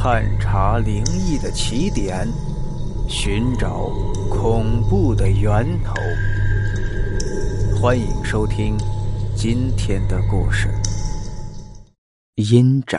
[0.00, 2.24] 探查灵异的起点，
[3.08, 3.88] 寻找
[4.30, 5.92] 恐怖的源头。
[7.76, 8.78] 欢迎收听
[9.36, 10.68] 今天的故事
[12.54, 12.96] 《阴宅》。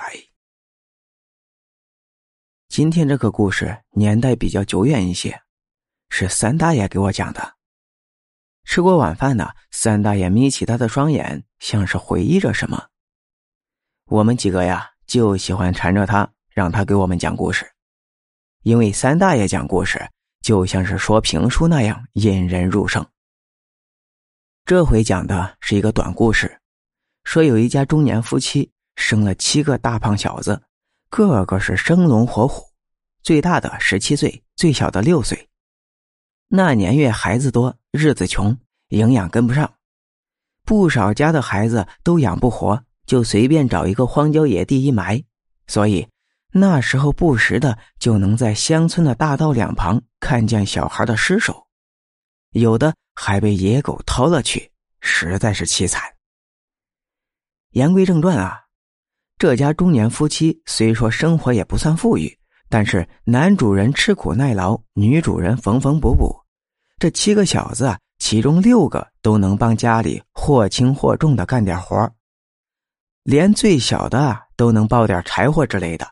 [2.67, 5.41] 今天这个故事年代比较久远一些，
[6.09, 7.55] 是三大爷给我讲的。
[8.65, 12.89] 吃过晚饭呢三大爷眯起他的双眼，像是回忆着什么。
[14.07, 16.29] 我们几个呀，就喜欢缠着他。
[16.59, 17.65] 让他给我们讲故事，
[18.63, 19.97] 因为三大爷讲故事
[20.41, 23.07] 就像是说评书那样引人入胜。
[24.65, 26.59] 这回讲的是一个短故事，
[27.23, 30.61] 说有一家中年夫妻生了七个大胖小子，
[31.09, 32.65] 个个是生龙活虎，
[33.23, 35.47] 最大的十七岁，最小的六岁。
[36.49, 38.57] 那年月孩子多，日子穷，
[38.89, 39.75] 营养跟不上，
[40.65, 45.23] 不少家的孩子都养不活，就随便找一个荒郊野地一埋，
[45.65, 46.05] 所以。
[46.51, 51.67] 那时候不时的就能在乡村的大道两旁看见小孩的尸首，
[52.51, 56.01] 有的还被野狗掏了去，实在是凄惨。
[57.71, 58.61] 言归正传啊，
[59.37, 62.35] 这家中年夫妻虽说生活也不算富裕，
[62.67, 66.35] 但是男主人吃苦耐劳，女主人缝缝补补，
[66.97, 72.11] 这七个小子啊，其中六个都能帮家里或轻或重的干点活
[73.21, 76.09] 连最小的啊都能抱点柴火之类的。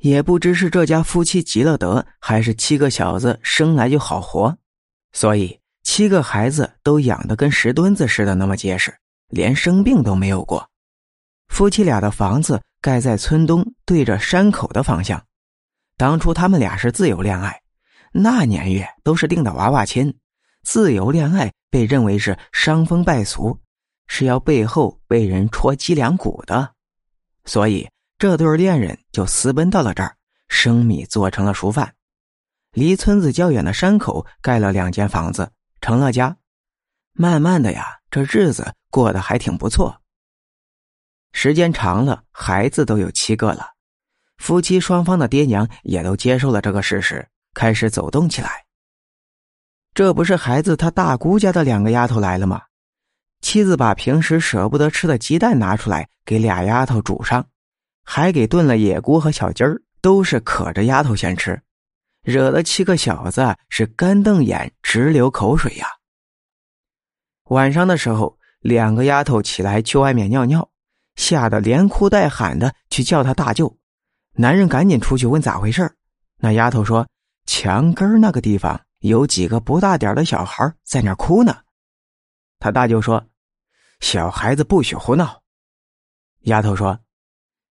[0.00, 4.56] 也不知是这家夫妻积了德，还是七个小子生来就好活，
[5.12, 8.94] 所以七个孩子都养得跟石墩子似的那么结实，
[9.28, 10.66] 连生病都没有过。
[11.48, 15.22] 夫妻俩的房子盖在村东，对着山口的方向。
[15.98, 17.60] 当初他们俩是自由恋爱，
[18.12, 20.16] 那年月都是定的娃娃亲。
[20.62, 23.58] 自由恋爱被认为是伤风败俗，
[24.06, 26.72] 是要背后被人戳脊梁骨的，
[27.44, 27.86] 所以。
[28.20, 30.14] 这对恋人就私奔到了这儿，
[30.46, 31.94] 生米做成了熟饭。
[32.72, 35.50] 离村子较远的山口盖了两间房子，
[35.80, 36.36] 成了家。
[37.14, 40.02] 慢慢的呀，这日子过得还挺不错。
[41.32, 43.70] 时间长了，孩子都有七个了，
[44.36, 48.66] 夫妻双方的爹娘也都接受了这个事实，开始走动起来。
[49.94, 52.60] 这不是孩子他大姑家的两个丫头来了吗？
[53.40, 57.46] 妻子把平时舍不得吃的鸡蛋拿出来，给俩丫头煮上。
[58.12, 61.62] 还给炖了野菇和小鸡儿，都是可着丫头先吃，
[62.24, 65.86] 惹得七个小子是干瞪眼、直流口水呀。
[67.50, 70.68] 晚上的时候，两个丫头起来去外面尿尿，
[71.14, 73.78] 吓得连哭带喊的去叫他大舅。
[74.32, 75.88] 男人赶紧出去问咋回事
[76.38, 77.06] 那丫头说
[77.46, 81.56] ：“墙根那个地方有几个不大点的小孩在那哭呢。”
[82.58, 83.24] 他大舅说
[84.02, 85.42] ：“小孩子不许胡闹。”
[86.50, 86.98] 丫头说。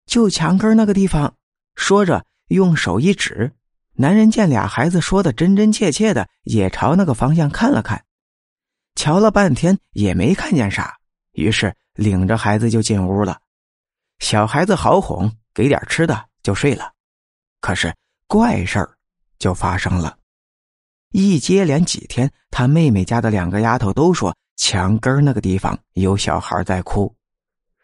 [0.08, 1.34] 就墙根那个地方，
[1.76, 3.52] 说着用手一指，
[3.92, 8.02] 男人见俩孩子说的真真切切的，也朝那个方向看了看，
[8.94, 10.96] 瞧了半天也没看见啥，
[11.32, 13.38] 于是领着孩子就进屋了。
[14.18, 16.90] 小孩子好哄，给点吃的就睡了。
[17.60, 17.94] 可是
[18.26, 18.96] 怪事儿
[19.38, 20.16] 就发生了，
[21.12, 27.14] 一接连几天，他妹妹家的两个丫头都说墙根那个地方有小孩在哭。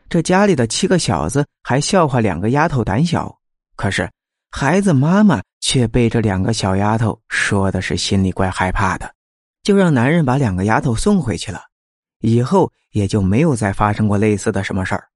[0.08, 3.38] 这家里的七个小子还笑话两个丫头胆小，
[3.76, 4.08] 可是
[4.50, 9.12] 孩子妈妈却被这两个小丫头说的是心里怪害怕的，
[9.62, 11.62] 就让男人把两个丫头送回去了。
[12.20, 15.08] 以后也就没有再发生过类似的什么事儿。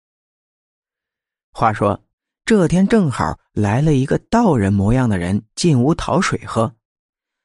[1.52, 1.98] 话说
[2.44, 6.74] 这天正好来了一个道人模样的人进屋讨水喝，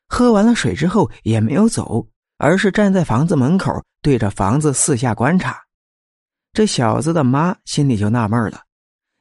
[0.08, 5.62] 喝完了水之后也没有走，而是站在房子门口对着房子四下观察。
[6.54, 8.62] 这小子的妈心里就纳闷了：“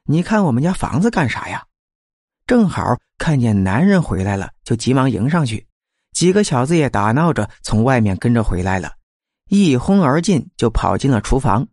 [0.04, 1.64] 你看我们家房子干啥呀？”
[2.46, 5.66] 正好看见男人回来了，就急忙迎上去。
[6.12, 8.92] 几个小子也打闹着从外面跟着回来了，
[9.48, 11.66] 一哄而进，就跑进了厨房。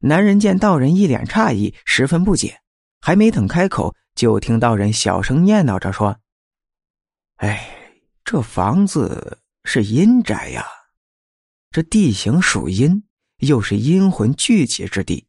[0.00, 2.60] 男人见道人一脸诧异，十分不解，
[3.00, 6.18] 还没等开口，就听道人小声念叨着说
[7.38, 7.68] ：“哎，
[8.24, 10.66] 这房子是阴宅呀，
[11.70, 13.04] 这地形属阴。”
[13.38, 15.26] 又是阴魂聚集之地，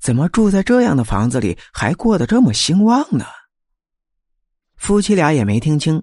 [0.00, 3.24] 怎么住在这样的房子里还过得这么兴旺呢？
[4.76, 6.02] 夫妻俩也没听清，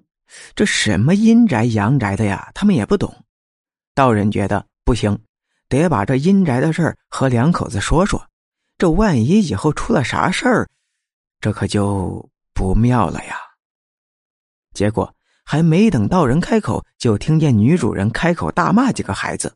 [0.55, 3.25] 这什么阴宅阳宅的呀，他们也不懂。
[3.93, 5.19] 道人觉得不行，
[5.67, 8.25] 得把这阴宅的事儿和两口子说说，
[8.77, 10.69] 这万一以后出了啥事儿，
[11.41, 13.37] 这可就不妙了呀。
[14.73, 15.13] 结果
[15.43, 19.53] 还没等道人开口，就听见女主人开口大骂几个孩子。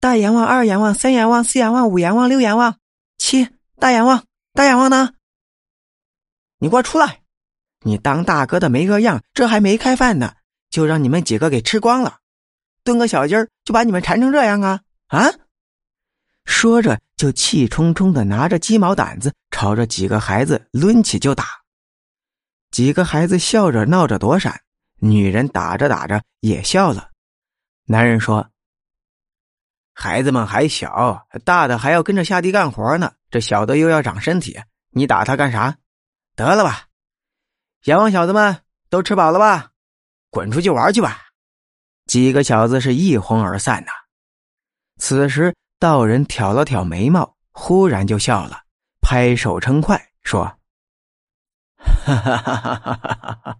[0.00, 2.78] 大阎王、二阎王、三阎王、四阎王、五阎王、六阎王，
[3.16, 3.48] 七
[3.78, 5.14] 大阎王、大阎王呢？
[6.58, 7.22] 你给我出来！
[7.80, 10.34] 你当大哥的没个样，这还没开饭呢，
[10.70, 12.18] 就让你们几个给吃光了，
[12.82, 15.30] 炖个小鸡儿就把你们馋成这样啊啊！
[16.44, 21.44] 说着就气冲冲的拿着鸡毛掸子朝着几个孩子抡起就打。
[22.70, 24.60] 几个孩子笑着闹着躲闪，
[24.98, 27.10] 女人打着打着也笑了。
[27.86, 28.50] 男人说
[29.94, 34.60] ：“孩子们还小，大的还要跟着下地干活呢，这小的又要长身体，
[34.90, 35.76] 你打他干啥？
[36.34, 36.88] 得了吧！
[37.84, 39.70] 阎王小子们都吃饱了吧？
[40.30, 41.20] 滚出去玩去吧！”
[42.06, 43.92] 几个小子是一哄而散呐。
[44.98, 48.64] 此时道人挑了挑眉毛，忽然就笑了，
[49.00, 50.44] 拍手称快说
[51.78, 53.56] ：“哈哈哈哈哈哈！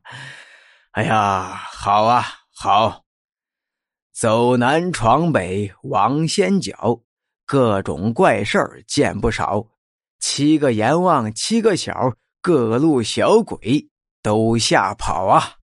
[0.93, 3.04] 哎呀，好啊，好！
[4.15, 7.01] 走南闯北王仙脚，
[7.45, 9.67] 各种怪事儿见不少。
[10.21, 13.89] 七个阎王七个小，各路小鬼
[14.23, 15.55] 都吓跑啊！”